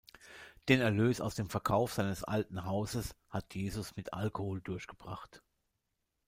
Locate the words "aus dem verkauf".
1.21-1.93